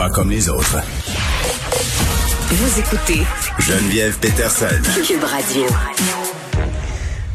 Pas 0.00 0.08
comme 0.08 0.30
les 0.30 0.48
autres. 0.48 0.78
Vous 2.48 2.80
écoutez 2.80 3.20
Geneviève 3.58 4.18
Peterson. 4.18 4.64
Cube 5.06 5.22
Radio. 5.22 5.66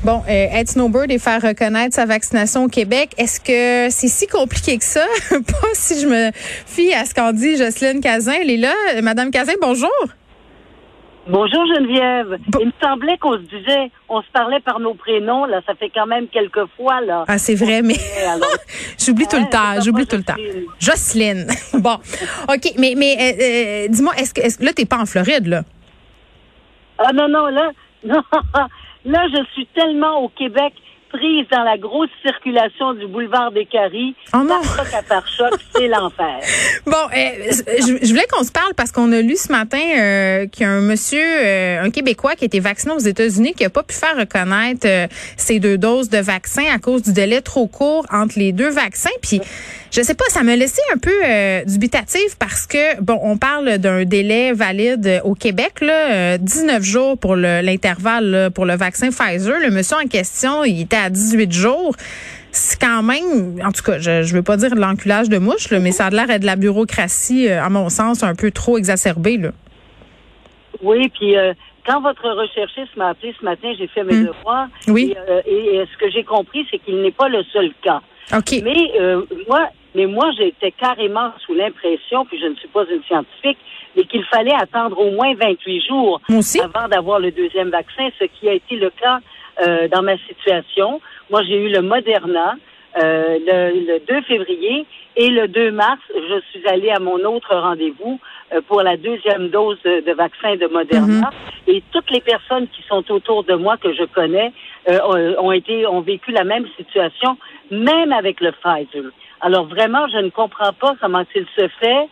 Bon, 0.04 0.24
euh, 0.28 0.48
être 0.52 0.70
snowbird 0.70 1.12
et 1.12 1.20
faire 1.20 1.44
reconnaître 1.44 1.94
sa 1.94 2.06
vaccination 2.08 2.64
au 2.64 2.68
Québec, 2.68 3.12
est-ce 3.20 3.40
que 3.40 3.96
c'est 3.96 4.08
si 4.08 4.26
compliqué 4.26 4.80
que 4.80 4.84
ça? 4.84 5.06
Pas 5.30 5.68
si 5.76 6.02
je 6.02 6.08
me 6.08 6.32
fie 6.66 6.92
à 6.92 7.06
ce 7.06 7.14
qu'en 7.14 7.34
dit 7.34 7.56
Jocelyne 7.56 8.02
Cazin. 8.02 8.34
Elle 8.42 8.50
est 8.50 8.58
là. 8.58 8.74
Madame 9.04 9.30
Cazin, 9.30 9.54
bonjour. 9.62 9.92
Bonjour 11.28 11.66
Geneviève. 11.66 12.38
Il 12.60 12.68
me 12.68 12.72
semblait 12.80 13.18
qu'on 13.18 13.34
se 13.34 13.44
disait, 13.44 13.90
on 14.10 14.22
se 14.22 14.28
parlait 14.32 14.60
par 14.60 14.80
nos 14.80 14.94
prénoms, 14.94 15.46
là, 15.46 15.60
ça 15.66 15.74
fait 15.74 15.90
quand 15.90 16.06
même 16.06 16.28
quelques 16.28 16.68
fois, 16.78 17.02
là. 17.02 17.26
Ah, 17.28 17.40
c'est 17.40 17.56
vrai, 17.56 17.82
mais 17.82 17.96
j'oublie 19.00 19.26
tout 19.26 19.40
le 19.40 19.50
temps, 19.50 19.82
j'oublie 19.84 20.06
tout 20.06 20.18
le 20.18 20.24
temps. 20.24 20.36
Jocelyne. 20.80 21.48
Bon, 21.74 21.98
OK, 22.48 22.74
mais, 22.78 22.94
mais 22.96 23.16
euh, 23.20 23.42
euh, 23.42 23.88
dis-moi, 23.90 24.14
est-ce 24.18 24.34
que, 24.34 24.42
est-ce 24.42 24.58
que 24.58 24.66
là, 24.66 24.74
t'es 24.74 24.86
pas 24.86 24.98
en 24.98 25.06
Floride, 25.06 25.48
là? 25.48 25.64
Ah 26.98 27.12
non, 27.14 27.28
non, 27.28 27.48
là, 27.48 27.72
non, 28.06 28.22
là, 29.06 29.28
je 29.34 29.44
suis 29.54 29.68
tellement 29.76 30.24
au 30.24 30.30
Québec 30.30 30.74
prise 31.16 31.46
dans 31.52 31.64
la 31.64 31.78
grosse 31.78 32.10
circulation 32.22 32.94
du 32.94 33.08
boulevard 33.08 33.52
des 33.52 33.66
Caries. 33.66 34.16
Oh 34.34 34.38
non. 34.38 34.48
Par 34.48 34.64
choc 34.64 34.94
à 34.94 35.04
par 35.04 35.28
choc, 35.28 35.54
c'est 35.76 35.88
l'enfer. 35.88 36.40
Bon, 36.86 36.92
euh, 36.92 37.52
je, 37.80 38.06
je 38.06 38.10
voulais 38.10 38.28
qu'on 38.32 38.44
se 38.44 38.52
parle 38.52 38.74
parce 38.76 38.92
qu'on 38.92 39.12
a 39.12 39.22
lu 39.22 39.36
ce 39.36 39.52
matin 39.52 39.80
euh, 39.98 40.46
qu'il 40.48 40.66
y 40.66 40.70
a 40.70 40.72
un 40.72 40.82
monsieur, 40.82 41.24
euh, 41.24 41.84
un 41.84 41.90
Québécois 41.90 42.36
qui 42.36 42.44
a 42.44 42.48
été 42.48 42.60
vacciné 42.60 42.94
aux 42.94 43.00
États-Unis 43.00 43.54
qui 43.54 43.66
a 43.66 43.70
pas 43.70 43.84
pu 43.84 43.96
faire 43.96 44.16
reconnaître 44.18 44.86
euh, 44.88 45.08
ses 45.38 45.60
deux 45.60 45.78
doses 45.78 46.10
de 46.10 46.20
vaccin 46.20 46.64
à 46.74 46.80
cause 46.80 47.02
du 47.02 47.14
délai 47.14 47.42
trop 47.42 47.68
court 47.68 48.06
entre 48.12 48.38
les 48.38 48.52
deux 48.52 48.70
vaccins. 48.70 49.10
Puis, 49.22 49.42
je 49.96 50.02
sais 50.02 50.14
pas, 50.16 50.26
ça 50.30 50.44
m'a 50.44 50.56
laissé 50.56 50.82
un 50.94 50.98
peu 50.98 51.12
euh, 51.26 51.64
dubitatif 51.66 52.36
parce 52.40 52.68
que, 52.68 53.00
bon, 53.02 53.18
on 53.24 53.38
parle 53.38 53.78
d'un 53.78 54.04
délai 54.04 54.52
valide 54.52 55.22
au 55.24 55.36
Québec, 55.36 55.82
là, 55.82 56.12
euh, 56.14 56.38
19 56.38 56.84
jours 56.84 57.18
pour 57.18 57.36
le- 57.36 57.62
l'intervalle 57.62 58.50
pour 58.54 58.66
le 58.66 58.76
vaccin 58.76 59.10
Pfizer. 59.10 59.60
Le 59.62 59.72
monsieur 59.72 59.98
en 60.04 60.08
question, 60.08 60.64
il 60.66 60.82
était 60.82 60.98
à 60.98 61.10
18 61.10 61.52
jours 61.52 61.96
c'est 62.58 62.80
quand 62.80 63.04
même, 63.04 63.60
en 63.66 63.72
tout 63.74 63.84
cas, 63.84 64.00
je, 64.00 64.24
je 64.24 64.34
veux 64.34 64.42
pas 64.42 64.56
dire 64.56 64.70
de 64.74 64.80
l'enculage 64.80 65.28
de 65.28 65.38
mouche, 65.40 65.70
là, 65.72 65.80
mais 65.82 65.92
ça 65.92 66.06
a 66.06 66.10
l'air 66.10 66.40
de 66.40 66.46
la 66.46 66.56
bureaucratie, 66.56 67.50
euh, 67.50 67.62
à 67.62 67.70
mon 67.70 67.90
sens, 67.90 68.24
un 68.24 68.34
peu 68.34 68.50
trop 68.50 68.78
exacerbée. 68.78 69.36
Là. 69.36 69.50
Oui, 70.82 71.10
puis 71.10 71.36
euh, 71.38 71.54
quand 71.86 72.02
votre 72.02 72.24
recherchiste 72.30 72.96
m'a 72.96 73.10
appelé 73.10 73.34
ce 73.38 73.44
matin, 73.44 73.74
j'ai 73.78 73.88
fait 73.88 74.06
mes 74.06 74.14
Hmm. 74.16 74.26
devoirs. 74.28 74.68
Oui. 74.88 75.14
Et, 75.14 75.18
euh, 75.30 75.42
et, 75.46 75.80
euh, 75.80 75.86
ce 75.92 75.98
que 75.98 76.10
j'ai 76.12 76.24
compris, 76.24 76.66
c'est 76.72 76.78
qu'il 76.80 77.02
n'est 77.02 77.12
pas 77.12 77.28
le 77.28 77.44
seul 77.52 77.72
cas. 77.84 78.02
OK. 78.36 78.62
Mais 78.64 78.92
euh, 79.02 79.22
moi, 79.50 79.68
mais 79.96 80.06
moi, 80.06 80.30
j'étais 80.38 80.72
carrément 80.72 81.32
sous 81.46 81.54
l'impression, 81.54 82.26
puis 82.26 82.40
je 82.40 82.48
ne 82.48 82.56
suis 82.56 82.68
pas 82.68 82.84
une 82.92 83.04
scientifique, 83.04 83.58
mais 83.96 84.04
qu'il 84.04 84.24
fallait 84.26 84.54
attendre 84.54 85.00
au 85.00 85.12
moins 85.12 85.34
28 85.36 85.82
jours 85.88 86.22
avant 86.62 86.88
d'avoir 86.88 87.20
le 87.20 87.32
deuxième 87.32 87.70
vaccin, 87.70 88.10
ce 88.20 88.26
qui 88.26 88.50
a 88.50 88.54
été 88.54 88.76
le 88.76 88.90
cas 88.90 89.20
euh, 89.66 89.88
dans 89.88 90.04
ma 90.04 90.18
situation. 90.28 91.02
Moi, 91.30 91.44
j'ai 91.44 91.56
eu 91.56 91.70
le 91.70 91.82
Moderna 91.82 92.56
euh, 92.98 93.40
le, 93.46 93.94
le 93.94 94.00
2 94.08 94.22
février 94.22 94.86
et 95.18 95.30
le 95.30 95.50
2 95.50 95.72
mars, 95.72 96.00
je 96.14 96.40
suis 96.52 96.66
allée 96.66 96.92
à 96.92 97.00
mon 97.00 97.20
autre 97.26 97.54
rendez-vous 97.54 98.22
euh, 98.54 98.62
pour 98.68 98.84
la 98.84 98.96
deuxième 98.96 99.50
dose 99.50 99.78
de, 99.84 100.00
de 100.00 100.14
vaccin 100.14 100.56
de 100.56 100.68
Moderna. 100.68 101.30
Et 101.68 101.84
toutes 101.92 102.10
les 102.10 102.22
personnes 102.22 102.68
qui 102.70 102.82
sont 102.88 103.04
autour 103.12 103.44
de 103.44 103.54
moi 103.56 103.76
que 103.76 103.94
je 103.94 104.06
connais 104.06 104.54
euh, 104.88 105.00
ont, 105.40 105.48
ont 105.48 105.52
été 105.52 105.86
ont 105.88 106.00
vécu 106.00 106.32
la 106.32 106.46
même 106.46 106.68
situation, 106.78 107.38
même 107.70 108.14
avec 108.14 108.40
le 108.40 108.54
Pfizer. 108.54 109.12
Alors 109.46 109.66
vraiment, 109.68 110.08
je 110.12 110.18
ne 110.18 110.30
comprends 110.30 110.74
pas 110.74 110.96
comment 111.00 111.24
il 111.36 111.46
se 111.56 111.68
fait 111.80 112.08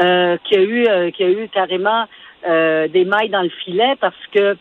euh, 0.00 0.36
qu'il 0.44 0.56
y 0.56 0.60
a 0.60 0.64
eu 0.64 0.86
euh, 0.86 1.10
qu'il 1.10 1.26
y 1.26 1.28
a 1.28 1.32
eu 1.42 1.48
carrément 1.48 2.04
euh, 2.46 2.86
des 2.86 3.04
mailles 3.04 3.28
dans 3.28 3.42
le 3.42 3.48
filet 3.64 3.94
parce 4.00 4.14
que 4.32 4.56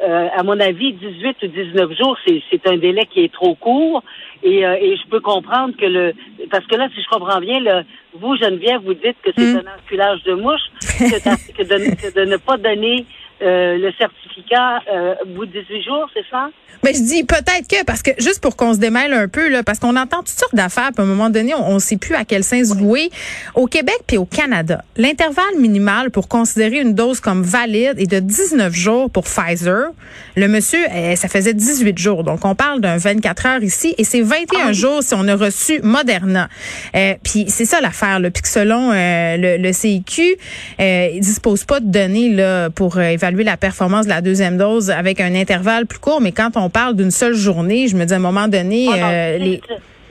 euh, 0.00 0.28
à 0.36 0.42
mon 0.42 0.58
avis, 0.58 0.92
18 0.92 1.36
ou 1.42 1.46
19 1.46 1.92
jours, 1.96 2.16
c'est, 2.26 2.40
c'est 2.50 2.66
un 2.68 2.76
délai 2.78 3.06
qui 3.06 3.20
est 3.24 3.32
trop 3.32 3.54
court. 3.56 4.02
Et, 4.44 4.64
euh, 4.64 4.76
et 4.80 4.96
je 4.96 5.06
peux 5.08 5.18
comprendre 5.18 5.74
que 5.76 5.86
le... 5.86 6.12
Parce 6.52 6.64
que 6.66 6.76
là, 6.76 6.88
si 6.94 7.02
je 7.02 7.08
comprends 7.08 7.40
bien, 7.40 7.58
le, 7.58 7.82
vous, 8.14 8.36
Geneviève, 8.36 8.80
vous 8.84 8.94
dites 8.94 9.16
que 9.24 9.30
c'est 9.36 9.54
Mm. 9.54 9.62
un 9.66 9.76
enculage 9.76 10.22
de 10.22 10.34
mouche, 10.34 10.66
que, 10.80 11.52
que 11.52 11.62
de, 11.64 12.00
que 12.00 12.14
de 12.14 12.30
ne 12.30 12.36
pas 12.36 12.56
donner 12.56 13.06
euh, 13.42 13.76
le 13.78 13.92
certificat 13.98 14.80
euh, 14.90 15.14
au 15.22 15.26
bout 15.26 15.46
de 15.46 15.60
18 15.60 15.82
jours, 15.82 16.08
c'est 16.14 16.24
ça? 16.30 16.50
Mais 16.84 16.94
je 16.94 17.00
dis 17.00 17.24
peut-être 17.24 17.66
que, 17.68 17.84
parce 17.84 18.02
que 18.02 18.10
juste 18.18 18.40
pour 18.40 18.56
qu'on 18.56 18.74
se 18.74 18.78
démêle 18.78 19.12
un 19.12 19.26
peu, 19.26 19.48
là, 19.48 19.62
parce 19.62 19.78
qu'on 19.78 19.96
entend 19.96 20.18
toutes 20.18 20.28
sortes 20.28 20.54
d'affaires, 20.54 20.90
puis 20.94 21.02
à 21.02 21.02
un 21.02 21.08
moment 21.08 21.28
donné, 21.28 21.54
on 21.54 21.74
ne 21.74 21.78
sait 21.78 21.96
plus 21.96 22.14
à 22.14 22.24
quel 22.24 22.44
sens 22.44 22.68
se 22.68 22.74
vouer. 22.74 23.10
Au 23.54 23.66
Québec 23.66 23.96
puis 24.06 24.16
au 24.16 24.24
Canada, 24.24 24.84
l'intervalle 24.96 25.58
minimal 25.58 26.10
pour 26.10 26.28
considérer 26.28 26.80
une 26.80 26.94
dose 26.94 27.20
comme 27.20 27.42
valide 27.42 27.98
est 27.98 28.10
de 28.10 28.20
19 28.20 28.72
jours 28.72 29.10
pour 29.10 29.24
Pfizer. 29.24 29.90
Le 30.36 30.48
monsieur, 30.48 30.84
euh, 30.90 31.16
ça 31.16 31.28
faisait 31.28 31.54
18 31.54 31.98
jours. 31.98 32.22
Donc, 32.22 32.44
on 32.44 32.54
parle 32.54 32.80
d'un 32.80 32.96
24 32.96 33.46
heures 33.46 33.62
ici 33.62 33.94
et 33.98 34.04
c'est 34.04 34.20
21 34.20 34.72
jours 34.72 35.02
si 35.02 35.14
on 35.14 35.26
a 35.26 35.34
reçu 35.34 35.80
Moderna. 35.82 36.48
Euh, 36.94 37.14
puis 37.22 37.46
c'est 37.48 37.64
ça 37.64 37.80
l'affaire. 37.80 38.20
Puis 38.32 38.42
que 38.42 38.48
selon 38.48 38.92
euh, 38.92 39.36
le, 39.36 39.56
le 39.56 39.72
CIQ, 39.72 40.36
euh, 40.80 41.08
il 41.12 41.20
dispose 41.20 41.64
pas 41.64 41.80
de 41.80 41.86
données 41.86 42.30
là, 42.30 42.70
pour 42.70 42.98
euh, 42.98 43.16
évaluer 43.28 43.44
la 43.44 43.56
performance 43.56 44.06
de 44.06 44.10
la 44.10 44.20
deuxième 44.20 44.56
dose 44.56 44.90
avec 44.90 45.20
un 45.20 45.34
intervalle 45.34 45.86
plus 45.86 45.98
court. 45.98 46.20
Mais 46.20 46.32
quand 46.32 46.56
on 46.56 46.70
parle 46.70 46.94
d'une 46.96 47.10
seule 47.10 47.34
journée, 47.34 47.86
je 47.88 47.96
me 47.96 48.04
dis 48.04 48.12
à 48.12 48.16
un 48.16 48.20
moment 48.20 48.48
donné, 48.48 48.88
Ah 48.92 48.96
non, 48.96 49.06
euh, 49.10 49.38
les... 49.38 49.60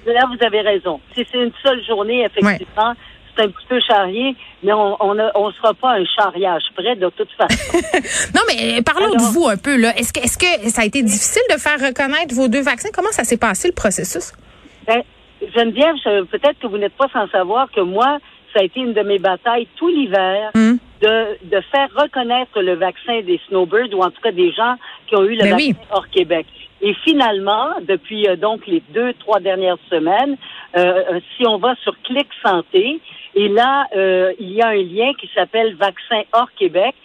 Là, 0.06 0.22
vous 0.28 0.46
avez 0.46 0.62
raison. 0.62 1.02
Si 1.16 1.26
c'est 1.30 1.38
une 1.38 1.52
seule 1.62 1.84
journée, 1.86 2.24
effectivement, 2.26 2.94
c'est 3.36 3.44
un 3.44 3.48
petit 3.50 3.66
peu 3.68 3.80
charrié, 3.86 4.36
mais 4.64 4.72
on 4.72 4.96
on, 5.04 5.20
a- 5.20 5.32
on 5.36 5.52
sera 5.52 5.74
pas 5.74 5.96
un 5.98 6.06
charriage 6.06 6.64
près 6.76 6.96
de 6.96 7.10
toute 7.10 7.30
façon. 7.38 7.78
Non, 8.34 8.42
mais 8.48 8.80
euh, 8.80 8.82
parlons 8.84 9.14
de 9.14 9.22
vous 9.34 9.48
un 9.48 9.58
peu. 9.58 9.76
là. 9.78 9.98
Est-ce 9.98 10.14
que, 10.14 10.22
est-ce 10.22 10.38
que 10.38 10.70
ça 10.70 10.84
a 10.84 10.86
été 10.86 11.02
difficile 11.04 11.42
de 11.54 11.58
faire 11.60 11.80
reconnaître 11.80 12.34
vos 12.34 12.48
deux 12.48 12.62
vaccins? 12.62 12.90
Comment 12.94 13.12
ça 13.12 13.24
s'est 13.26 13.38
passé, 13.38 13.68
le 13.68 13.74
processus? 13.74 14.32
Ben, 14.88 15.02
Geneviève, 15.56 15.96
peut-être 16.32 16.58
que 16.62 16.68
vous 16.68 16.78
n'êtes 16.78 16.94
pas 16.96 17.08
sans 17.12 17.28
savoir 17.30 17.70
que 17.72 17.82
moi, 17.82 18.18
ça 18.54 18.62
a 18.62 18.64
été 18.64 18.80
une 18.80 18.94
de 18.94 19.02
mes 19.02 19.20
batailles 19.20 19.68
tout 19.76 19.90
l'hiver 19.90 20.52
Hum. 20.56 20.78
De, 21.02 21.38
de 21.44 21.62
faire 21.72 21.90
reconnaître 21.96 22.62
le 22.62 22.74
vaccin 22.74 23.22
des 23.22 23.40
snowbirds 23.48 23.94
ou 23.94 24.02
en 24.02 24.10
tout 24.10 24.22
cas 24.22 24.32
des 24.32 24.52
gens 24.52 24.76
qui 25.08 25.16
ont 25.16 25.24
eu 25.24 25.36
le 25.36 25.44
Ben 25.44 25.52
vaccin 25.52 25.66
oui. 25.68 25.76
hors 25.92 26.10
Québec. 26.10 26.46
Et 26.82 26.94
finalement, 27.04 27.70
depuis 27.82 28.28
euh, 28.28 28.36
donc 28.36 28.68
les 28.68 28.84
deux, 28.90 29.14
trois 29.14 29.40
dernières 29.40 29.80
semaines, 29.90 30.38
euh, 30.76 31.04
euh, 31.12 31.20
si 31.36 31.48
on 31.48 31.58
va 31.58 31.76
sur 31.84 31.96
Clic 32.04 32.28
Santé, 32.44 33.00
et 33.36 33.48
là, 33.50 33.86
euh, 33.96 34.34
il 34.40 34.52
y 34.52 34.62
a 34.62 34.70
un 34.70 34.84
lien 34.84 35.12
qui 35.20 35.30
s'appelle 35.34 35.76
Vaccin 35.76 36.22
hors 36.34 36.52
Québec. 36.58 36.96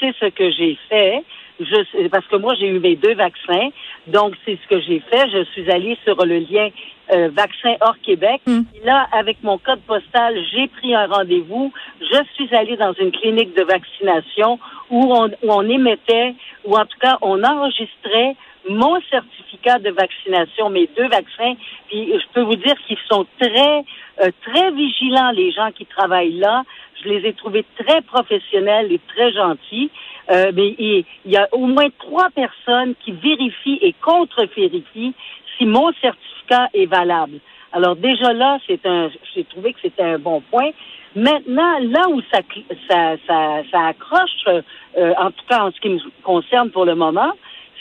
C'est 0.00 0.14
ce 0.18 0.26
que 0.26 0.50
j'ai 0.50 0.76
fait. 0.88 1.22
Je, 1.64 2.08
parce 2.08 2.26
que 2.26 2.36
moi, 2.36 2.54
j'ai 2.58 2.68
eu 2.68 2.78
mes 2.78 2.96
deux 2.96 3.14
vaccins. 3.14 3.68
Donc, 4.06 4.34
c'est 4.44 4.58
ce 4.62 4.68
que 4.68 4.80
j'ai 4.80 5.00
fait. 5.00 5.30
Je 5.30 5.44
suis 5.52 5.70
allée 5.70 5.96
sur 6.04 6.16
le 6.24 6.38
lien 6.38 6.68
euh, 7.12 7.28
Vaccin 7.32 7.74
hors 7.80 7.98
Québec. 8.02 8.40
Mm. 8.46 8.60
Et 8.74 8.86
là, 8.86 9.06
avec 9.12 9.42
mon 9.42 9.58
code 9.58 9.80
postal, 9.82 10.36
j'ai 10.52 10.68
pris 10.68 10.94
un 10.94 11.06
rendez-vous. 11.06 11.72
Je 12.00 12.18
suis 12.34 12.54
allée 12.54 12.76
dans 12.76 12.92
une 12.94 13.12
clinique 13.12 13.54
de 13.56 13.62
vaccination 13.64 14.58
où 14.90 15.12
on, 15.14 15.28
où 15.28 15.50
on 15.50 15.68
émettait, 15.68 16.34
ou 16.64 16.76
en 16.76 16.84
tout 16.84 16.98
cas, 17.00 17.18
on 17.22 17.42
enregistrait 17.42 18.36
mon 18.68 19.00
certificat 19.10 19.78
de 19.78 19.90
vaccination, 19.90 20.70
mes 20.70 20.88
deux 20.96 21.08
vaccins. 21.08 21.54
Puis 21.88 22.12
je 22.12 22.26
peux 22.32 22.42
vous 22.42 22.56
dire 22.56 22.74
qu'ils 22.86 22.98
sont 23.10 23.26
très, 23.40 23.84
euh, 24.22 24.30
très 24.42 24.70
vigilants, 24.72 25.30
les 25.32 25.52
gens 25.52 25.70
qui 25.72 25.86
travaillent 25.86 26.38
là. 26.38 26.62
Je 27.02 27.08
les 27.08 27.28
ai 27.28 27.32
trouvés 27.32 27.64
très 27.78 28.00
professionnels 28.02 28.92
et 28.92 29.00
très 29.08 29.32
gentils. 29.32 29.90
Euh, 30.30 30.52
mais 30.54 30.74
il, 30.78 31.04
y 31.26 31.36
a 31.36 31.48
au 31.52 31.66
moins 31.66 31.88
trois 31.98 32.30
personnes 32.30 32.94
qui 33.04 33.12
vérifient 33.12 33.78
et 33.82 33.92
contre-vérifient 34.00 35.14
si 35.58 35.66
mon 35.66 35.92
certificat 36.00 36.68
est 36.74 36.86
valable. 36.86 37.38
Alors 37.72 37.96
déjà 37.96 38.32
là, 38.32 38.58
c'est 38.66 38.86
un, 38.86 39.10
j'ai 39.34 39.44
trouvé 39.44 39.72
que 39.72 39.80
c'était 39.82 40.02
un 40.02 40.18
bon 40.18 40.40
point. 40.50 40.70
Maintenant, 41.16 41.78
là 41.80 42.08
où 42.08 42.22
ça, 42.32 42.40
ça, 42.88 43.16
ça, 43.26 43.62
ça 43.70 43.86
accroche, 43.86 44.30
euh, 44.46 45.14
en 45.18 45.30
tout 45.30 45.44
cas 45.48 45.64
en 45.64 45.72
ce 45.72 45.80
qui 45.80 45.88
me 45.90 45.98
concerne 46.22 46.70
pour 46.70 46.84
le 46.84 46.94
moment, 46.94 47.32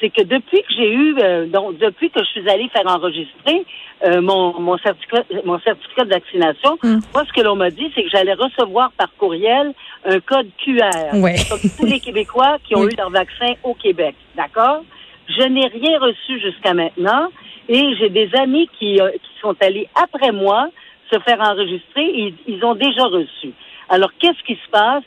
c'est 0.01 0.09
que 0.09 0.23
depuis 0.23 0.61
que 0.63 0.73
j'ai 0.75 0.91
eu, 0.91 1.15
euh, 1.19 1.45
donc 1.45 1.77
depuis 1.77 2.09
que 2.09 2.19
je 2.19 2.25
suis 2.29 2.49
allée 2.49 2.67
faire 2.69 2.87
enregistrer 2.87 3.63
euh, 4.03 4.19
mon, 4.19 4.59
mon 4.59 4.77
certificat, 4.79 5.23
mon 5.45 5.59
certificat 5.59 6.05
de 6.05 6.09
vaccination, 6.09 6.77
Mm. 6.83 6.99
moi 7.13 7.23
ce 7.27 7.31
que 7.33 7.41
l'on 7.41 7.55
m'a 7.55 7.69
dit, 7.69 7.91
c'est 7.93 8.01
que 8.03 8.09
j'allais 8.09 8.33
recevoir 8.33 8.91
par 8.93 9.13
courriel 9.17 9.73
un 10.05 10.19
code 10.19 10.49
QR, 10.63 11.13
Ouais. 11.13 11.35
comme 11.49 11.59
tous 11.77 11.85
les 11.85 11.99
Québécois 11.99 12.57
qui 12.67 12.75
ont 12.75 12.81
Oui. 12.81 12.89
eu 12.93 12.97
leur 12.97 13.11
vaccin 13.11 13.53
au 13.63 13.75
Québec, 13.75 14.15
d'accord? 14.35 14.83
Je 15.29 15.43
n'ai 15.43 15.67
rien 15.67 15.99
reçu 15.99 16.39
jusqu'à 16.39 16.73
maintenant, 16.73 17.29
et 17.69 17.95
j'ai 17.99 18.09
des 18.09 18.29
amis 18.35 18.67
qui, 18.79 18.99
euh, 18.99 19.11
qui 19.11 19.39
sont 19.39 19.55
allés 19.61 19.87
après 19.95 20.31
moi 20.31 20.67
se 21.13 21.19
faire 21.19 21.39
enregistrer, 21.39 22.03
et 22.05 22.33
ils, 22.47 22.55
ils 22.55 22.65
ont 22.65 22.73
déjà 22.75 23.03
reçu. 23.05 23.53
Alors 23.87 24.09
qu'est-ce 24.19 24.41
qui 24.47 24.55
se 24.55 24.69
passe? 24.71 25.03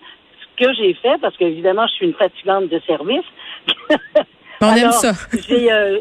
Ce 0.58 0.64
que 0.64 0.72
j'ai 0.74 0.94
fait, 0.94 1.18
parce 1.20 1.36
qu'évidemment 1.36 1.86
je 1.88 1.94
suis 1.94 2.06
une 2.06 2.14
fatigante 2.14 2.68
de 2.68 2.80
service. 2.86 3.24
On 4.60 4.68
aime 4.68 4.78
Alors, 4.78 4.92
ça. 4.94 5.12
j'ai, 5.48 5.72
euh, 5.72 6.00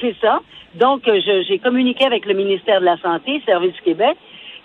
c'est 0.00 0.16
ça. 0.20 0.40
Donc, 0.74 1.06
euh, 1.06 1.20
j'ai 1.46 1.58
communiqué 1.58 2.04
avec 2.04 2.26
le 2.26 2.34
ministère 2.34 2.80
de 2.80 2.84
la 2.84 2.98
Santé, 2.98 3.42
Service 3.46 3.72
du 3.74 3.80
Québec, 3.82 4.16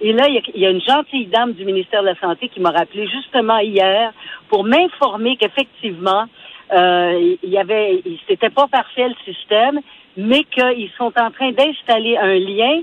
Et 0.02 0.14
là, 0.14 0.28
il 0.28 0.62
y, 0.62 0.66
a 0.66 0.70
une 0.70 0.82
gentille 0.82 1.28
dame 1.28 1.54
du 1.54 1.66
ministère 1.66 2.02
de 2.02 2.08
la 2.08 2.20
Santé 2.20 2.48
qui 2.50 2.60
m'a 2.60 2.72
rappelé 2.72 3.08
justement 3.08 3.60
hier 3.60 4.14
pour 4.48 4.64
m'informer 4.64 5.36
qu'effectivement, 5.36 6.26
euh, 6.72 7.36
il 7.44 7.50
y 7.50 7.58
avait, 7.58 8.02
c'était 8.28 8.50
pas 8.50 8.68
parfait 8.68 9.10
le 9.10 9.34
système, 9.34 9.80
mais 10.16 10.44
qu'ils 10.46 10.90
sont 10.98 11.12
en 11.18 11.32
train 11.32 11.52
d'installer 11.52 12.18
un 12.18 12.36
lien 12.36 12.82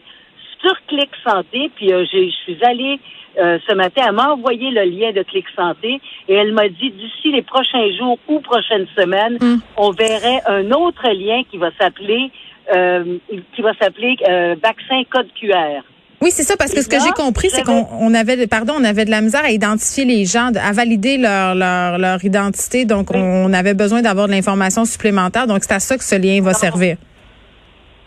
sur 0.60 0.74
Clic 0.86 1.10
Santé. 1.24 1.70
Puis 1.74 1.92
euh, 1.92 2.04
je 2.10 2.30
suis 2.44 2.64
allée 2.64 2.98
euh, 3.38 3.58
ce 3.68 3.74
matin, 3.74 4.02
elle 4.08 4.14
m'a 4.14 4.32
envoyé 4.32 4.70
le 4.70 4.84
lien 4.84 5.12
de 5.12 5.22
Clic 5.22 5.44
Santé 5.54 6.00
et 6.28 6.34
elle 6.34 6.52
m'a 6.52 6.68
dit 6.68 6.90
d'ici 6.90 7.32
les 7.32 7.42
prochains 7.42 7.90
jours 7.98 8.18
ou 8.28 8.40
prochaines 8.40 8.86
semaines, 8.96 9.38
mm. 9.40 9.60
on 9.76 9.90
verrait 9.90 10.40
un 10.46 10.70
autre 10.72 11.06
lien 11.10 11.42
qui 11.50 11.58
va 11.58 11.70
s'appeler 11.78 12.30
euh, 12.74 13.18
qui 13.54 13.62
va 13.62 13.72
s'appeler 13.80 14.16
vaccin 14.60 15.02
code 15.10 15.28
QR. 15.38 15.82
Oui, 16.22 16.30
c'est 16.30 16.42
ça, 16.42 16.56
parce 16.56 16.72
que 16.72 16.82
ce 16.82 16.88
que 16.88 16.96
j'ai 16.98 17.10
compris, 17.10 17.50
c'est 17.50 17.62
qu'on 17.62 18.14
avait, 18.14 18.46
pardon, 18.46 18.74
on 18.78 18.84
avait 18.84 19.04
de 19.04 19.10
la 19.10 19.20
misère 19.20 19.44
à 19.44 19.50
identifier 19.50 20.04
les 20.04 20.24
gens, 20.24 20.50
à 20.54 20.72
valider 20.72 21.18
leur 21.18 21.54
leur, 21.54 21.98
leur 21.98 22.24
identité. 22.24 22.86
Donc, 22.86 23.10
on 23.12 23.52
avait 23.52 23.74
besoin 23.74 24.00
d'avoir 24.00 24.26
de 24.26 24.32
l'information 24.32 24.84
supplémentaire. 24.84 25.46
Donc, 25.46 25.62
c'est 25.62 25.74
à 25.74 25.80
ça 25.80 25.96
que 25.98 26.04
ce 26.04 26.16
lien 26.16 26.40
va 26.42 26.54
servir. 26.54 26.96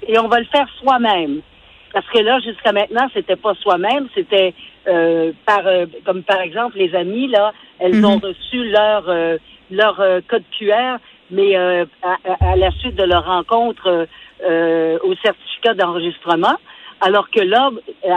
Et 0.07 0.17
on 0.17 0.27
va 0.27 0.39
le 0.39 0.45
faire 0.45 0.67
soi-même. 0.81 1.41
Parce 1.93 2.05
que 2.07 2.19
là, 2.19 2.39
jusqu'à 2.39 2.71
maintenant, 2.71 3.07
c'était 3.13 3.35
pas 3.35 3.53
soi-même, 3.55 4.07
c'était 4.13 4.53
euh, 4.87 5.31
par, 5.45 5.65
euh, 5.65 5.85
comme 6.05 6.23
par 6.23 6.41
exemple 6.41 6.77
les 6.77 6.93
amis 6.95 7.27
là, 7.27 7.53
elles 7.79 7.95
mhm. 7.95 8.05
ont 8.05 8.19
reçu 8.19 8.69
leur 8.69 9.09
euh, 9.09 9.37
leur 9.71 9.97
code 10.27 10.43
QR, 10.57 10.97
mais 11.29 11.55
à, 11.55 11.85
à, 12.41 12.55
la 12.55 12.71
suite 12.71 12.95
de 12.95 13.03
leur 13.03 13.23
rencontre 13.23 14.07
au 14.43 15.15
certificat 15.23 15.75
d'enregistrement. 15.75 16.55
Alors 17.01 17.29
que 17.29 17.39
là, 17.39 17.69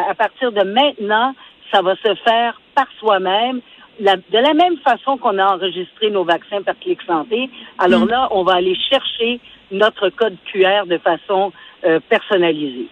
à 0.08 0.14
partir 0.14 0.50
de 0.50 0.62
maintenant, 0.62 1.34
ça 1.70 1.82
va 1.82 1.94
se 1.96 2.14
faire 2.24 2.58
par 2.74 2.86
soi-même. 2.98 3.60
de 4.00 4.38
la 4.38 4.54
même 4.54 4.78
façon 4.78 5.18
qu'on 5.18 5.38
a 5.38 5.44
enregistré 5.44 6.10
nos 6.10 6.24
vaccins 6.24 6.62
par 6.62 6.78
Clic 6.80 7.02
Santé, 7.02 7.50
alors 7.78 8.06
mm. 8.06 8.08
là, 8.08 8.28
on 8.30 8.44
va 8.44 8.54
aller 8.54 8.76
chercher 8.90 9.40
notre 9.72 10.10
code 10.10 10.36
QR 10.52 10.86
de 10.86 10.98
façon 10.98 11.52
euh, 11.84 11.98
personnalisée. 12.08 12.88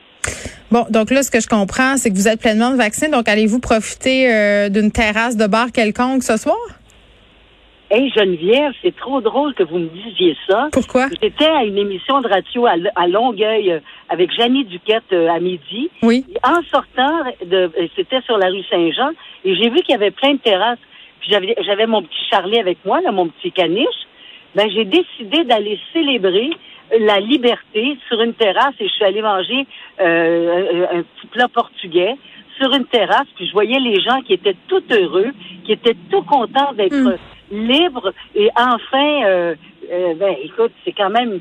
Bon, 0.71 0.87
donc 0.89 1.11
là, 1.11 1.23
ce 1.23 1.31
que 1.33 1.41
je 1.41 1.49
comprends, 1.49 1.97
c'est 1.97 2.11
que 2.11 2.15
vous 2.15 2.29
êtes 2.29 2.41
pleinement 2.41 2.71
de 2.71 2.77
vaccin. 2.77 3.09
Donc, 3.09 3.29
allez-vous 3.29 3.59
profiter 3.59 4.33
euh, 4.33 4.69
d'une 4.69 4.93
terrasse 4.93 5.37
de 5.37 5.47
bar 5.47 5.73
quelconque 5.73 6.23
ce 6.23 6.37
soir? 6.37 6.57
Hey 7.93 8.09
Geneviève, 8.17 8.73
c'est 8.83 8.95
trop 8.95 9.21
drôle 9.21 9.53
que 9.55 9.65
vous 9.65 9.79
me 9.79 9.89
disiez 9.89 10.37
ça. 10.49 10.69
Pourquoi? 10.71 11.09
J'étais 11.21 11.49
à 11.49 11.65
une 11.65 11.77
émission 11.77 12.21
de 12.21 12.29
radio 12.29 12.67
à, 12.67 13.09
Longueuil 13.09 13.73
euh, 13.73 13.81
avec 14.09 14.31
Janie 14.33 14.65
Duquette 14.65 15.13
euh, 15.13 15.29
à 15.29 15.41
midi. 15.41 15.91
Oui. 16.01 16.25
En 16.45 16.63
sortant, 16.71 17.25
de, 17.45 17.73
c'était 17.97 18.21
sur 18.21 18.39
la 18.39 18.47
rue 18.47 18.63
Saint-Jean, 18.71 19.11
et 19.45 19.57
j'ai 19.57 19.71
vu 19.71 19.81
qu'il 19.81 19.91
y 19.91 19.95
avait 19.95 20.13
plein 20.13 20.35
de 20.35 20.39
terrasses. 20.39 20.79
Puis 21.19 21.31
j'avais, 21.33 21.57
j'avais 21.67 21.89
mon 21.89 22.03
petit 22.03 22.25
Charlie 22.31 22.61
avec 22.61 22.79
moi, 22.85 23.01
là, 23.01 23.11
mon 23.11 23.27
petit 23.27 23.51
caniche. 23.51 23.89
Ben, 24.55 24.71
j'ai 24.73 24.85
décidé 24.85 25.43
d'aller 25.45 25.79
célébrer 25.93 26.51
la 26.99 27.21
liberté 27.21 27.99
sur 28.09 28.21
une 28.21 28.35
terrasse 28.35 28.75
et 28.81 28.89
je 28.89 28.93
suis 28.93 29.05
allée 29.05 29.23
manger 29.23 29.67
un 29.99 31.03
petit 31.03 31.27
plat 31.31 31.49
portugais 31.49 32.17
sur 32.59 32.73
une 32.73 32.87
terrasse. 32.87 33.29
Puis 33.37 33.47
je 33.47 33.53
voyais 33.53 33.79
les 33.79 34.01
gens 34.01 34.21
qui 34.23 34.33
étaient 34.33 34.57
tout 34.69 34.83
heureux, 34.91 35.33
qui 35.65 35.73
étaient 35.73 35.97
tout 36.11 36.23
contents 36.23 36.73
d'être 36.73 36.95
hmm 36.95 37.17
libre 37.51 38.13
et 38.35 38.49
enfin, 38.57 39.25
euh, 39.25 39.55
euh, 39.91 40.15
ben 40.15 40.37
écoute, 40.43 40.73
c'est 40.85 40.93
quand 40.93 41.11
même 41.11 41.41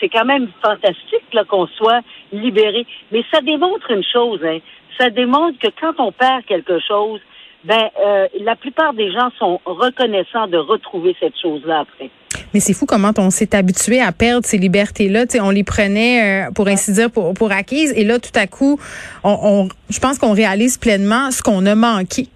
c'est 0.00 0.08
quand 0.08 0.24
même 0.24 0.48
fantastique 0.62 1.32
là 1.32 1.44
qu'on 1.44 1.66
soit 1.68 2.00
libéré. 2.32 2.86
Mais 3.12 3.24
ça 3.32 3.40
démontre 3.40 3.90
une 3.90 4.04
chose, 4.04 4.40
hein. 4.44 4.58
Ça 4.98 5.10
démontre 5.10 5.58
que 5.58 5.68
quand 5.78 5.92
on 5.98 6.10
perd 6.10 6.44
quelque 6.44 6.80
chose, 6.80 7.20
ben 7.64 7.90
euh, 8.00 8.26
la 8.40 8.56
plupart 8.56 8.94
des 8.94 9.12
gens 9.12 9.30
sont 9.38 9.60
reconnaissants 9.64 10.46
de 10.46 10.56
retrouver 10.56 11.14
cette 11.20 11.38
chose-là 11.38 11.80
après. 11.80 12.10
Mais 12.54 12.60
c'est 12.60 12.72
fou 12.72 12.86
comment 12.86 13.12
on 13.18 13.30
s'est 13.30 13.54
habitué 13.54 14.00
à 14.00 14.12
perdre 14.12 14.46
ces 14.46 14.58
libertés-là. 14.58 15.24
on 15.40 15.50
les 15.50 15.64
prenait, 15.64 16.46
pour 16.54 16.68
ainsi 16.68 16.92
dire, 16.92 17.10
pour, 17.10 17.34
pour 17.34 17.52
acquises. 17.52 17.92
Et 17.96 18.04
là, 18.04 18.18
tout 18.18 18.30
à 18.34 18.46
coup, 18.46 18.78
on, 19.24 19.38
on 19.42 19.68
je 19.90 19.98
pense 19.98 20.18
qu'on 20.18 20.32
réalise 20.32 20.78
pleinement 20.78 21.30
ce 21.30 21.42
qu'on 21.42 21.66
a 21.66 21.74
manqué. 21.74 22.28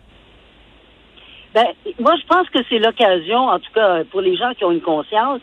Ben, 1.54 1.66
moi, 1.98 2.14
je 2.20 2.26
pense 2.26 2.48
que 2.50 2.58
c'est 2.68 2.78
l'occasion, 2.78 3.48
en 3.48 3.58
tout 3.58 3.72
cas 3.74 4.04
pour 4.10 4.20
les 4.20 4.36
gens 4.36 4.52
qui 4.56 4.64
ont 4.64 4.70
une 4.70 4.80
conscience, 4.80 5.40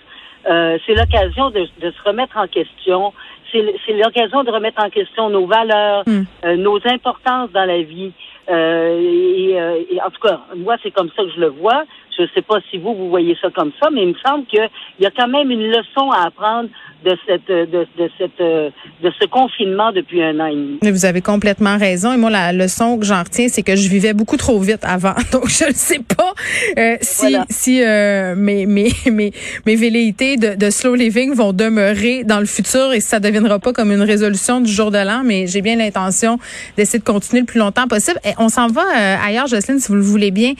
euh, 0.50 0.78
c'est 0.86 0.94
l'occasion 0.94 1.50
de, 1.50 1.68
de, 1.82 1.92
se 1.92 2.02
remettre 2.06 2.38
en 2.38 2.48
question. 2.48 3.14
C'est 3.52 3.94
l'occasion 3.94 4.44
de 4.44 4.52
remettre 4.52 4.84
en 4.84 4.90
question 4.90 5.30
nos 5.30 5.46
valeurs, 5.46 6.04
hmm. 6.06 6.24
euh, 6.46 6.56
nos 6.58 6.80
importances 6.86 7.50
dans 7.52 7.66
la 7.66 7.82
vie. 7.82 8.12
Euh, 8.50 9.00
et, 9.00 9.60
euh, 9.60 9.84
et, 9.90 10.02
en 10.02 10.10
tout 10.10 10.22
cas, 10.22 10.42
moi, 10.56 10.76
c'est 10.84 10.92
comme 10.92 11.10
ça 11.16 11.24
que 11.24 11.32
je 11.32 11.40
le 11.40 11.48
vois. 11.48 11.84
Je 12.18 12.24
ne 12.24 12.28
sais 12.34 12.42
pas 12.42 12.60
si 12.70 12.78
vous, 12.78 12.96
vous 12.96 13.10
voyez 13.10 13.38
ça 13.42 13.50
comme 13.52 13.72
ça, 13.82 13.90
mais 13.92 14.02
il 14.02 14.10
me 14.10 14.20
semble 14.26 14.46
qu'il 14.46 14.68
y 15.00 15.06
a 15.06 15.12
quand 15.12 15.28
même 15.28 15.52
une 15.52 15.68
leçon 15.68 16.10
à 16.12 16.28
apprendre 16.28 16.70
de 17.06 17.16
cette 17.28 17.48
de, 17.48 17.88
de 17.98 18.10
cette 18.18 18.40
de 18.40 19.12
ce 19.20 19.26
confinement 19.28 19.92
depuis 19.92 20.22
un 20.24 20.40
an 20.40 20.48
et 20.48 20.56
demi. 20.56 20.80
Vous 20.82 21.06
avez 21.06 21.22
complètement 21.22 21.78
raison. 21.78 22.14
Et 22.14 22.18
moi, 22.18 22.30
la 22.30 22.52
leçon 22.54 22.98
que 22.98 23.06
j'en 23.06 23.20
retiens, 23.20 23.48
c'est 23.50 23.62
que 23.62 23.76
je 23.76 23.88
vivais 23.90 24.14
beaucoup 24.14 24.38
trop 24.38 24.60
vite 24.60 24.84
avant. 24.84 25.14
Donc, 25.32 25.48
je 25.48 25.66
ne 25.66 25.74
sais 25.74 26.00
pas 26.00 26.34
euh, 26.78 26.98
si 27.02 27.36
si 27.50 27.84
euh, 27.84 28.36
mes, 28.36 28.66
mes 28.66 28.92
mes 29.12 29.32
mes 29.66 29.76
velléités 29.76 30.38
de, 30.38 30.56
de 30.56 30.70
slow 30.70 30.96
living 30.96 31.34
vont 31.34 31.54
demeurer 31.54 32.24
dans 32.24 32.40
le 32.40 32.46
futur 32.46 32.94
et 32.94 33.00
si 33.00 33.08
ça 33.08 33.20
deviendra 33.20 33.60
pas 33.60 33.74
comme 33.74 33.92
une 33.92 34.02
résolution 34.02 34.60
du 34.62 34.72
jour 34.72 34.92
de 34.92 34.98
l'an. 34.98 35.22
Mais 35.24 35.48
j'ai 35.48 35.62
bien 35.62 35.76
l'intention 35.76 36.40
d'essayer 36.78 37.00
de 37.00 37.04
continuer 37.04 37.42
le 37.42 37.48
plus 37.48 37.60
longtemps 37.60 37.88
possible. 37.88 38.20
Et 38.26 38.34
on 38.40 38.50
s'en 38.50 38.68
va 38.68 38.82
euh, 38.82 39.16
ailleurs, 39.24 39.48
Jocelyne, 39.48 39.80
si 39.80 39.90
vous 39.90 39.96
le 39.96 40.02
voulez 40.02 40.32
bien. 40.32 40.54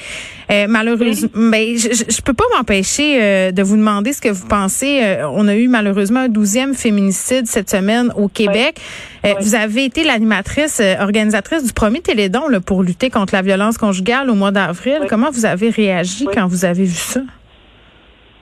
malheureusement, 0.68 1.30
ben, 1.52 1.78
je, 1.78 1.90
je 1.90 2.22
peux 2.22 2.34
pas 2.34 2.46
m'empêcher 2.56 3.22
euh, 3.22 3.52
de 3.52 3.62
vous 3.62 3.76
demander 3.76 4.14
ce 4.14 4.22
que 4.22 4.30
vous 4.30 4.48
pensez. 4.48 5.02
Euh, 5.04 5.30
on 5.32 5.48
a 5.48 5.56
eu 5.56 5.68
malheureusement 5.68 6.22
un 6.22 6.30
douzième 6.30 6.74
féminicide 6.74 7.48
cette 7.48 7.70
semaine 7.70 8.12
au 8.16 8.28
Québec. 8.28 8.80
Euh, 9.26 9.34
vous 9.40 9.56
avez 9.56 9.86
été 9.86 10.04
l'animatrice, 10.04 10.82
organisatrice 11.00 11.66
du 11.66 11.74
premier 11.74 12.02
Télédon 12.02 12.48
là, 12.48 12.60
pour 12.62 12.84
lutter 12.84 13.10
contre 13.10 13.34
la 13.34 13.42
violence 13.42 13.78
conjugale 13.78 14.30
au 14.30 14.36
mois 14.36 14.52
d'avril. 14.52 15.00
Comment 15.10 15.30
vous 15.32 15.46
avez 15.46 15.70
réagi 15.70 16.28
quand 16.34 16.48
vous 16.48 16.66
avez 16.66 16.86
vu 16.86 16.96
ça? 16.96 17.22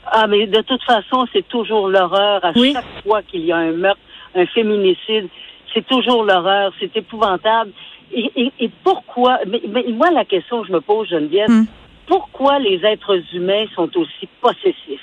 Ah, 0.08 0.28
mais 0.28 0.48
de 0.48 0.62
toute 0.62 0.84
façon, 0.84 1.26
c'est 1.34 1.48
toujours 1.48 1.90
l'horreur 1.90 2.44
à 2.46 2.54
chaque 2.54 2.86
fois 3.04 3.22
qu'il 3.24 3.46
y 3.46 3.52
a 3.52 3.58
un 3.58 3.72
meurtre, 3.72 4.00
un 4.36 4.46
féminicide. 4.48 5.28
C'est 5.74 5.86
toujours 5.88 6.24
l'horreur, 6.24 6.72
c'est 6.80 6.96
épouvantable. 6.96 7.72
Et, 8.14 8.52
et, 8.60 8.70
pourquoi? 8.84 9.40
Mais, 9.48 9.62
moi, 9.92 10.12
la 10.12 10.24
question 10.24 10.62
que 10.62 10.68
je 10.68 10.74
me 10.74 10.80
pose, 10.80 11.10
Geneviève, 11.10 11.50
hmm 11.50 11.66
pourquoi 12.08 12.60
les 12.60 12.84
êtres 12.86 13.20
humains 13.34 13.66
sont 13.76 13.90
aussi 13.98 14.28
possessifs? 14.42 15.02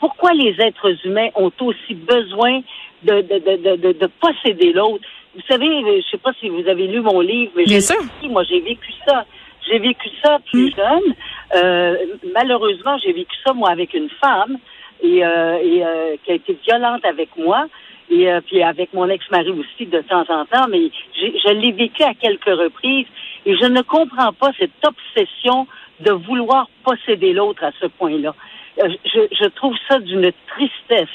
Pourquoi 0.00 0.32
les 0.32 0.54
êtres 0.60 0.94
humains 1.04 1.28
ont 1.36 1.52
aussi 1.60 1.94
besoin 1.94 2.60
de, 3.04 3.20
de, 3.20 3.76
de, 3.76 3.92
de, 3.92 4.10
posséder 4.20 4.72
l'autre? 4.72 5.04
Vous 5.34 5.42
savez, 5.48 5.68
je 6.02 6.10
sais 6.10 6.18
pas 6.18 6.32
si 6.40 6.48
vous 6.48 6.66
avez 6.68 6.86
lu 6.88 7.00
mon 7.00 7.20
livre, 7.20 7.52
mais 7.56 7.80
sûr. 7.80 7.96
moi 8.28 8.42
j'ai 8.44 8.60
vécu 8.60 8.92
ça. 9.06 9.24
J'ai 9.68 9.78
vécu 9.78 10.08
ça 10.22 10.38
plus 10.50 10.70
mm. 10.70 10.76
jeune. 10.76 11.14
Euh, 11.54 11.96
malheureusement, 12.34 12.98
j'ai 12.98 13.12
vécu 13.12 13.34
ça 13.46 13.52
moi 13.52 13.70
avec 13.70 13.94
une 13.94 14.10
femme 14.20 14.58
et, 15.02 15.24
euh, 15.24 15.58
et 15.62 15.84
euh, 15.84 16.16
qui 16.24 16.32
a 16.32 16.34
été 16.34 16.58
violente 16.66 17.04
avec 17.04 17.28
moi 17.36 17.66
et 18.10 18.28
puis 18.46 18.62
avec 18.62 18.92
mon 18.92 19.08
ex-mari 19.08 19.50
aussi 19.50 19.86
de 19.86 20.00
temps 20.00 20.26
en 20.28 20.44
temps. 20.44 20.66
Mais 20.68 20.90
je 21.16 21.52
l'ai 21.52 21.72
vécu 21.72 22.02
à 22.02 22.12
quelques 22.12 22.44
reprises 22.44 23.06
et 23.46 23.56
je 23.56 23.64
ne 23.66 23.80
comprends 23.80 24.32
pas 24.32 24.50
cette 24.58 24.70
obsession 24.84 25.66
de 26.02 26.12
vouloir 26.12 26.68
posséder 26.84 27.32
l'autre 27.32 27.64
à 27.64 27.70
ce 27.80 27.86
point-là. 27.86 28.34
Euh, 28.82 28.88
je, 29.04 29.20
je, 29.30 29.48
trouve 29.48 29.76
ça 29.88 29.98
d'une 29.98 30.32
tristesse. 30.48 31.08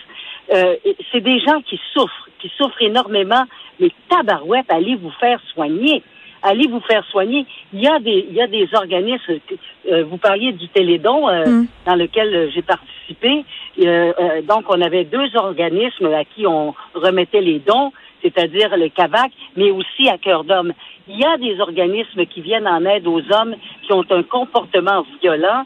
Euh, 0.53 0.75
c'est 1.11 1.21
des 1.21 1.39
gens 1.39 1.61
qui 1.61 1.79
souffrent, 1.93 2.29
qui 2.39 2.51
souffrent 2.57 2.81
énormément, 2.81 3.43
mais 3.79 3.89
tabarouette, 4.09 4.65
allez 4.69 4.95
vous 4.95 5.11
faire 5.19 5.39
soigner. 5.53 6.03
Allez 6.43 6.67
vous 6.67 6.79
faire 6.81 7.03
soigner. 7.05 7.47
Il 7.73 7.81
y 7.81 7.87
a 7.87 7.99
des, 7.99 8.27
il 8.29 8.35
y 8.35 8.41
a 8.41 8.47
des 8.47 8.69
organismes. 8.73 9.39
Euh, 9.91 10.03
vous 10.03 10.17
parliez 10.17 10.51
du 10.51 10.67
Télédon 10.69 11.27
mm. 11.27 11.67
dans 11.85 11.95
lequel 11.95 12.51
j'ai 12.53 12.61
participé. 12.61 13.43
donc, 14.47 14.65
on 14.69 14.79
avait 14.81 15.03
deux 15.03 15.35
organismes 15.35 16.13
à 16.13 16.23
qui 16.25 16.45
on 16.45 16.75
remettait 16.93 17.41
les 17.41 17.59
dons 17.59 17.91
c'est-à-dire 18.21 18.75
le 18.77 18.89
CAVAC, 18.89 19.31
mais 19.55 19.71
aussi 19.71 20.09
à 20.09 20.17
cœur 20.17 20.43
d'homme. 20.43 20.73
Il 21.07 21.19
y 21.19 21.25
a 21.25 21.37
des 21.37 21.59
organismes 21.59 22.25
qui 22.25 22.41
viennent 22.41 22.67
en 22.67 22.83
aide 22.85 23.07
aux 23.07 23.21
hommes 23.31 23.55
qui 23.83 23.93
ont 23.93 24.05
un 24.09 24.23
comportement 24.23 25.05
violent. 25.21 25.63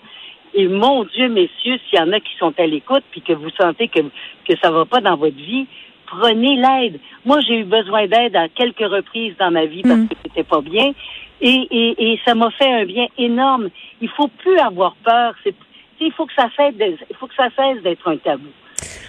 Et 0.53 0.67
mon 0.67 1.05
Dieu, 1.05 1.29
messieurs, 1.29 1.79
s'il 1.89 1.99
y 1.99 2.01
en 2.01 2.11
a 2.11 2.19
qui 2.19 2.35
sont 2.37 2.53
à 2.57 2.65
l'écoute, 2.65 3.03
puis 3.11 3.21
que 3.21 3.33
vous 3.33 3.49
sentez 3.51 3.87
que, 3.87 4.01
que 4.01 4.57
ça 4.61 4.69
va 4.69 4.85
pas 4.85 4.99
dans 4.99 5.15
votre 5.15 5.37
vie, 5.37 5.65
prenez 6.05 6.57
l'aide. 6.57 6.99
Moi, 7.25 7.39
j'ai 7.47 7.59
eu 7.59 7.63
besoin 7.63 8.07
d'aide 8.07 8.35
à 8.35 8.49
quelques 8.49 8.79
reprises 8.79 9.33
dans 9.39 9.51
ma 9.51 9.65
vie 9.65 9.81
parce 9.81 9.95
mm. 9.95 10.07
que 10.09 10.15
c'était 10.23 10.43
pas 10.43 10.61
bien. 10.61 10.91
Et, 11.39 11.67
et, 11.71 12.11
et 12.11 12.19
ça 12.25 12.35
m'a 12.35 12.51
fait 12.51 12.71
un 12.71 12.85
bien 12.85 13.07
énorme. 13.17 13.69
Il 14.01 14.09
faut 14.09 14.27
plus 14.27 14.59
avoir 14.59 14.95
peur. 15.03 15.33
C'est, 15.43 15.55
il 16.01 16.11
faut 16.11 16.25
que 16.25 16.33
ça 16.33 16.49
cesse, 16.55 16.73
il 17.09 17.15
faut 17.15 17.27
que 17.27 17.35
ça 17.35 17.49
cesse 17.55 17.81
d'être 17.83 18.07
un 18.07 18.17
tabou. 18.17 18.49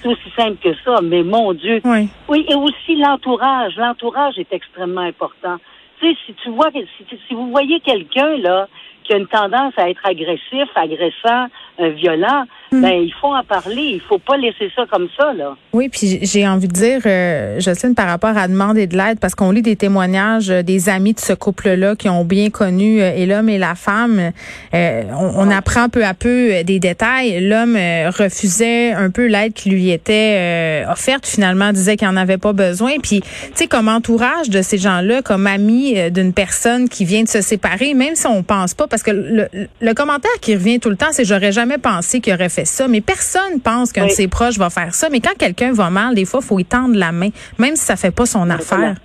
C'est 0.03 0.09
aussi 0.09 0.31
simple 0.37 0.57
que 0.63 0.75
ça, 0.85 1.01
mais 1.03 1.23
mon 1.23 1.53
Dieu. 1.53 1.81
Oui. 1.85 2.09
Oui, 2.29 2.47
et 2.49 2.55
aussi 2.55 2.97
l'entourage. 2.97 3.77
L'entourage 3.77 4.39
est 4.39 4.53
extrêmement 4.53 5.03
important. 5.03 5.59
tu 6.01 6.09
sais, 6.09 6.17
si 6.27 6.35
tu 6.35 6.51
vois, 6.51 6.71
si, 6.73 7.19
si 7.29 7.35
vous 7.35 7.51
voyez 7.51 7.81
quelqu'un 7.81 8.37
là 8.39 8.69
qui 9.05 9.13
a 9.13 9.17
une 9.17 9.27
tendance 9.27 9.75
à 9.77 9.91
être 9.91 10.01
agressif, 10.05 10.69
agressant, 10.75 11.47
euh, 11.81 11.91
violent. 11.91 12.45
Ben 12.73 13.03
il 13.03 13.13
faut 13.21 13.29
en 13.29 13.45
parler. 13.45 13.93
Il 13.95 14.01
faut 14.01 14.19
pas 14.19 14.37
laisser 14.37 14.71
ça 14.75 14.85
comme 14.91 15.09
ça 15.17 15.33
là. 15.35 15.57
Oui, 15.73 15.89
puis 15.89 16.19
j'ai 16.23 16.47
envie 16.49 16.69
de 16.69 16.73
dire, 16.73 17.01
euh, 17.07 17.61
Jocelyne, 17.61 17.95
par 17.95 18.07
rapport 18.07 18.37
à 18.37 18.49
demander 18.49 18.87
de 18.87 18.97
l'aide, 18.97 19.19
parce 19.21 19.35
qu'on 19.35 19.51
lit 19.51 19.63
des 19.63 19.77
témoignages 19.77 20.51
euh, 20.51 20.63
des 20.63 20.89
amis 20.89 21.15
de 21.15 21.21
ce 21.21 21.33
couple-là 21.33 21.97
qui 21.97 22.09
ont 22.09 22.25
bien 22.25 22.51
connu 22.51 23.01
euh, 23.01 23.13
et 23.15 23.27
l'homme 23.27 23.49
et 23.49 23.59
la 23.59 23.75
femme. 23.75 24.33
on, 24.73 25.51
apprend 25.51 25.89
peu 25.89 26.05
à 26.05 26.15
peu 26.15 26.63
des 26.65 26.79
détails. 26.79 27.41
L'homme 27.41 27.77
refusait 27.77 28.93
un 28.93 29.11
peu 29.11 29.27
l'aide 29.27 29.53
qui 29.53 29.69
lui 29.69 29.91
était 29.91 30.85
offerte. 30.89 31.27
Finalement, 31.27 31.73
disait 31.73 31.97
qu'il 31.97 32.09
n'en 32.09 32.17
avait 32.17 32.39
pas 32.39 32.53
besoin. 32.53 32.93
Puis, 33.03 33.21
tu 33.21 33.29
sais, 33.55 33.67
comme 33.67 33.89
entourage 33.89 34.49
de 34.49 34.63
ces 34.63 34.79
gens-là, 34.79 35.21
comme 35.21 35.47
ami 35.47 36.11
d'une 36.11 36.33
personne 36.33 36.89
qui 36.89 37.05
vient 37.05 37.23
de 37.23 37.29
se 37.29 37.43
séparer, 37.43 37.93
même 37.93 38.15
si 38.15 38.27
on 38.27 38.43
pense 38.43 38.73
pas, 38.73 38.87
parce 38.87 39.03
que 39.03 39.11
le, 39.11 39.49
le 39.81 39.95
commentaire 39.95 40.31
qui 40.41 40.55
revient 40.55 40.81
tout 40.81 40.91
le 40.91 40.97
temps, 40.97 41.11
c'est 41.11 41.25
j'aurais 41.25 41.53
jamais 41.53 41.79
pensé 41.79 42.21
qu'il 42.21 42.33
aurait 42.33 42.49
fait 42.49 42.62
ça. 42.65 42.89
Mais 42.89 43.01
personne 43.01 43.61
pense 43.63 43.93
qu'un 43.93 44.07
de 44.07 44.11
ses 44.11 44.29
proches 44.29 44.59
va 44.59 44.71
faire 44.71 44.95
ça. 44.95 45.09
Mais 45.11 45.21
quand 45.21 45.37
quelqu'un 45.39 45.73
va 45.73 45.91
mal, 45.91 46.15
des 46.15 46.25
fois, 46.25 46.41
il 46.43 46.47
faut 46.47 46.59
y 46.59 46.65
tendre 46.65 46.97
la 46.97 47.13
main, 47.13 47.31
même 47.59 47.77
si 47.77 47.85
ça 47.85 47.97
fait 47.97 48.15
pas 48.15 48.27
son 48.27 48.49
affaire. 48.51 48.97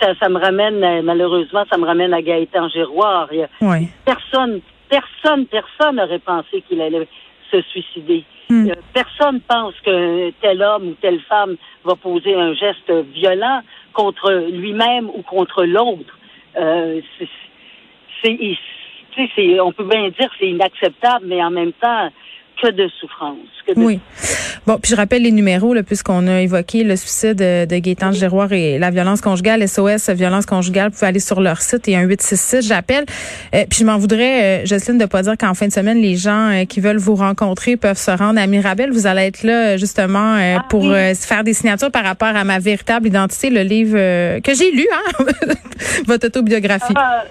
Ça, 0.00 0.14
ça 0.20 0.28
me 0.28 0.38
ramène, 0.38 0.82
euh, 0.84 1.02
malheureusement, 1.02 1.64
ça 1.68 1.76
me 1.76 1.84
ramène 1.84 2.14
à 2.14 2.22
Gaëtan 2.22 2.68
Giroir. 2.68 3.28
Oui. 3.60 3.88
Personne, 4.04 4.60
personne, 4.88 5.46
personne 5.46 5.96
n'aurait 5.96 6.20
pensé 6.20 6.62
qu'il 6.68 6.80
allait 6.80 7.08
se 7.50 7.60
suicider. 7.62 8.24
Hmm. 8.48 8.68
Euh, 8.70 8.74
personne 8.92 9.40
pense 9.40 9.74
que 9.84 10.30
tel 10.40 10.62
homme 10.62 10.88
ou 10.88 10.94
telle 11.00 11.20
femme 11.22 11.56
va 11.84 11.96
poser 11.96 12.34
un 12.34 12.54
geste 12.54 12.92
violent 13.12 13.62
contre 13.92 14.48
lui-même 14.50 15.08
ou 15.08 15.22
contre 15.22 15.64
l'autre. 15.64 16.16
Euh, 16.56 17.00
c'est 18.22 18.38
c'est, 19.14 19.60
on 19.60 19.72
peut 19.72 19.84
bien 19.84 20.08
dire 20.08 20.28
que 20.28 20.34
c'est 20.38 20.48
inacceptable, 20.48 21.26
mais 21.26 21.42
en 21.42 21.50
même 21.50 21.72
temps, 21.72 22.10
que 22.62 22.70
de 22.70 22.88
souffrance. 23.00 23.36
Oui. 23.76 24.00
Bon, 24.66 24.78
puis 24.78 24.90
je 24.90 24.96
rappelle 24.96 25.22
les 25.22 25.32
numéros, 25.32 25.74
là, 25.74 25.82
puisqu'on 25.82 26.26
a 26.28 26.40
évoqué 26.40 26.84
le 26.84 26.96
suicide 26.96 27.34
de, 27.34 27.64
de 27.64 27.78
Gaétan 27.78 28.12
Giroir 28.12 28.52
et 28.52 28.78
la 28.78 28.90
violence 28.90 29.20
conjugale, 29.20 29.66
SOS 29.66 30.10
violence 30.10 30.46
conjugale, 30.46 30.90
vous 30.90 30.94
pouvez 30.94 31.06
aller 31.08 31.20
sur 31.20 31.40
leur 31.40 31.60
site 31.60 31.88
et 31.88 31.96
un 31.96 32.02
866, 32.02 32.68
j'appelle. 32.68 33.04
Euh, 33.54 33.64
puis 33.68 33.80
je 33.80 33.84
m'en 33.84 33.98
voudrais, 33.98 34.62
euh, 34.62 34.66
Jocelyne, 34.66 34.98
de 34.98 35.06
pas 35.06 35.22
dire 35.22 35.36
qu'en 35.38 35.54
fin 35.54 35.66
de 35.66 35.72
semaine, 35.72 36.00
les 36.00 36.16
gens 36.16 36.50
euh, 36.50 36.64
qui 36.64 36.80
veulent 36.80 36.98
vous 36.98 37.16
rencontrer 37.16 37.76
peuvent 37.76 37.98
se 37.98 38.10
rendre 38.10 38.40
à 38.40 38.46
Mirabel. 38.46 38.90
Vous 38.92 39.06
allez 39.06 39.22
être 39.22 39.42
là, 39.42 39.76
justement, 39.76 40.36
euh, 40.36 40.56
ah 40.58 40.64
pour 40.68 40.84
faire 40.84 41.44
des 41.44 41.54
signatures 41.54 41.90
par 41.90 42.04
rapport 42.04 42.28
à 42.28 42.44
ma 42.44 42.58
véritable 42.58 43.08
identité, 43.08 43.50
le 43.50 43.62
livre 43.62 43.96
que 44.40 44.54
j'ai 44.54 44.70
lu, 44.70 44.86
hein, 44.92 45.24
votre 46.06 46.26
autobiographie. 46.26 46.94
Ah, 46.94 47.24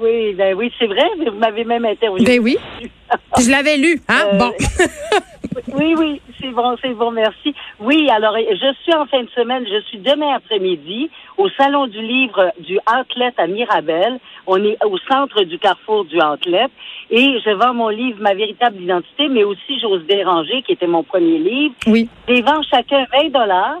oui, 0.00 0.34
ben 0.34 0.54
oui, 0.56 0.72
c'est 0.78 0.86
vrai, 0.86 1.08
mais 1.18 1.30
vous 1.30 1.38
m'avez 1.38 1.64
même 1.64 1.84
interviewé. 1.84 2.24
Ben 2.24 2.40
oui. 2.42 2.56
je 3.38 3.50
l'avais 3.50 3.76
lu, 3.76 4.00
hein? 4.08 4.28
Euh, 4.32 4.38
bon. 4.38 4.52
oui, 5.78 5.94
oui, 5.98 6.20
c'est 6.40 6.50
bon, 6.50 6.76
c'est 6.80 6.94
bon, 6.94 7.10
merci. 7.10 7.54
Oui, 7.80 8.08
alors, 8.10 8.36
je 8.36 8.74
suis 8.82 8.94
en 8.94 9.06
fin 9.06 9.22
de 9.22 9.30
semaine, 9.30 9.64
je 9.66 9.80
suis 9.88 9.98
demain 9.98 10.34
après-midi 10.34 11.10
au 11.36 11.48
Salon 11.50 11.86
du 11.86 12.00
Livre 12.00 12.52
du 12.60 12.78
Outlet 12.78 13.32
à 13.36 13.46
Mirabel. 13.46 14.18
On 14.46 14.62
est 14.64 14.76
au 14.84 14.98
centre 15.10 15.42
du 15.42 15.58
carrefour 15.58 16.04
du 16.04 16.20
Outlet. 16.20 16.66
Et 17.10 17.38
je 17.44 17.50
vends 17.50 17.74
mon 17.74 17.88
livre 17.88 18.18
Ma 18.20 18.34
véritable 18.34 18.80
identité, 18.80 19.28
mais 19.28 19.44
aussi 19.44 19.80
J'ose 19.80 20.06
déranger, 20.06 20.62
qui 20.62 20.72
était 20.72 20.86
mon 20.86 21.02
premier 21.02 21.38
livre. 21.38 21.74
Oui. 21.86 22.08
Je 22.28 22.34
les 22.34 22.42
vends 22.42 22.62
chacun 22.62 23.04
20 23.12 23.30
dollars. 23.30 23.78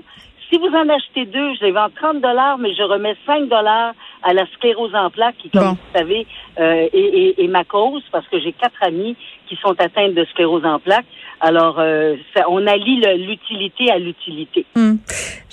Si 0.50 0.58
vous 0.58 0.68
en 0.68 0.88
achetez 0.88 1.24
deux, 1.24 1.54
je 1.54 1.64
les 1.64 1.72
vends 1.72 1.88
30 1.94 2.20
dollars, 2.20 2.58
mais 2.58 2.74
je 2.74 2.82
remets 2.82 3.16
5 3.26 3.48
dollars 3.48 3.94
à 4.22 4.34
la 4.34 4.46
sclérose 4.54 4.94
en 4.94 5.10
plaques, 5.10 5.36
qui, 5.38 5.50
comme 5.50 5.70
vous 5.70 5.98
savez, 5.98 6.26
euh, 6.58 6.88
est, 6.92 7.48
ma 7.48 7.64
cause, 7.64 8.02
parce 8.12 8.26
que 8.28 8.38
j'ai 8.40 8.52
quatre 8.52 8.82
amis 8.82 9.16
qui 9.46 9.56
sont 9.56 9.74
atteints 9.78 10.10
de 10.10 10.24
sclérose 10.26 10.64
en 10.64 10.78
plaques. 10.78 11.06
Alors, 11.40 11.76
euh, 11.78 12.16
on 12.48 12.66
allie 12.66 13.00
l'utilité 13.18 13.90
à 13.90 13.98
l'utilité. 13.98 14.66
Hmm. 14.74 14.96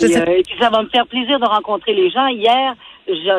Euh, 0.02 0.26
et, 0.28 0.44
puis, 0.44 0.56
ça 0.60 0.70
va 0.70 0.84
me 0.84 0.90
faire 0.90 1.08
plaisir 1.08 1.40
de 1.40 1.46
rencontrer 1.46 1.94
les 1.94 2.10
gens. 2.10 2.28
Hier, 2.28 2.76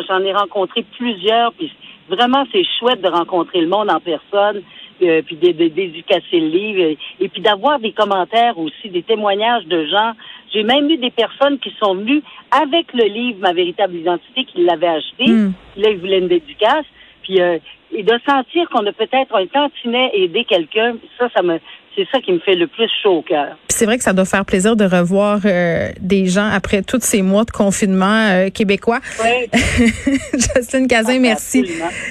j'en 0.09 0.21
ai 0.21 0.33
rencontré 0.33 0.85
plusieurs, 0.97 1.53
puis 1.53 1.73
vraiment, 2.09 2.45
c'est 2.53 2.65
chouette 2.79 3.03
de 3.03 3.09
rencontrer 3.09 3.61
le 3.61 3.69
monde 3.69 3.91
en 3.91 4.01
personne. 4.01 4.63
Euh, 5.03 5.23
puis 5.23 5.35
d'éducacer 5.37 6.39
le 6.39 6.47
livre, 6.47 6.97
et, 7.19 7.29
puis 7.29 7.43
d'avoir 7.43 7.81
des 7.81 7.93
commentaires 7.93 8.57
aussi, 8.57 8.89
des 8.89 9.03
témoignages 9.03 9.67
de 9.67 9.85
gens. 9.87 10.13
J'ai 10.53 10.63
même 10.63 10.89
eu 10.91 10.97
des 10.97 11.11
personnes 11.11 11.59
qui 11.59 11.75
sont 11.83 11.97
venues 11.97 12.23
avec 12.51 12.93
le 12.93 13.05
livre 13.05 13.39
Ma 13.41 13.53
véritable 13.53 13.97
identité, 13.97 14.45
qui 14.45 14.63
l'avaient 14.63 14.87
acheté. 14.87 15.27
Mm. 15.27 15.53
Là, 15.79 15.91
ils 15.91 15.99
voulaient 15.99 16.19
une 16.19 16.29
dédicace. 16.29 16.85
Puis 17.23 17.41
euh, 17.41 17.59
et 17.93 18.03
de 18.03 18.19
sentir 18.27 18.69
qu'on 18.71 18.87
a 18.87 18.93
peut-être 18.93 19.35
un 19.35 19.47
tantinet 19.47 20.11
aider 20.15 20.45
quelqu'un, 20.45 20.95
ça, 21.19 21.29
ça 21.35 21.43
me 21.43 21.59
c'est 21.97 22.07
ça 22.11 22.21
qui 22.21 22.33
me 22.33 22.39
fait 22.39 22.55
le 22.55 22.67
plus 22.67 22.89
chaud 23.03 23.19
au 23.19 23.23
cœur. 23.23 23.57
C'est 23.69 23.85
vrai 23.85 23.99
que 23.99 24.05
ça 24.05 24.13
doit 24.13 24.25
faire 24.25 24.45
plaisir 24.45 24.77
de 24.77 24.85
revoir 24.85 25.41
euh, 25.45 25.91
des 26.01 26.27
gens 26.27 26.49
après 26.49 26.83
tous 26.83 27.01
ces 27.01 27.23
mois 27.23 27.45
de 27.45 27.51
confinement 27.51 28.29
euh, 28.31 28.51
québécois. 28.51 29.01
Oui. 29.23 29.49
Justine 30.57 30.87
Cazin, 30.87 31.19
merci. 31.19 31.71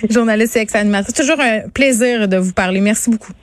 Journaliste 0.09 0.57
et 0.57 0.61
ex-animatrice. 0.61 1.13
Toujours 1.13 1.39
un 1.39 1.69
plaisir 1.69 2.27
de 2.27 2.38
vous 2.38 2.53
parler. 2.53 2.81
Merci 2.81 3.09
beaucoup. 3.09 3.33